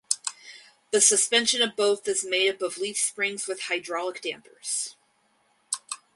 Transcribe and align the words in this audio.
The 0.89 0.99
suspension 0.99 1.61
of 1.61 1.75
both 1.75 2.07
is 2.07 2.25
made 2.25 2.49
up 2.55 2.63
of 2.63 2.79
leaf 2.79 2.97
springs 2.97 3.45
with 3.45 3.61
hydraulic 3.65 4.19
dampers. 4.23 4.95